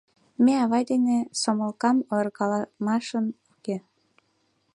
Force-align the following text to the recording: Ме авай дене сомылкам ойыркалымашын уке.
Ме 0.43 0.53
авай 0.63 0.83
дене 0.91 1.17
сомылкам 1.41 1.97
ойыркалымашын 2.11 3.25
уке. 3.53 3.77